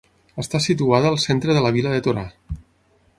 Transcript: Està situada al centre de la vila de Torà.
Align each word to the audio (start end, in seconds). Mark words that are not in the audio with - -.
Està 0.43 0.61
situada 0.67 1.11
al 1.11 1.19
centre 1.25 1.57
de 1.57 1.63
la 1.67 1.73
vila 1.79 1.95
de 1.97 2.03
Torà. 2.09 2.25